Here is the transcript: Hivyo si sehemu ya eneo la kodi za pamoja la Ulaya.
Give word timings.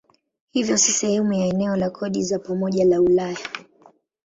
Hivyo 0.51 0.77
si 0.77 0.91
sehemu 0.91 1.33
ya 1.33 1.45
eneo 1.45 1.75
la 1.75 1.89
kodi 1.89 2.23
za 2.23 2.39
pamoja 2.39 2.85
la 2.85 3.01
Ulaya. 3.01 3.49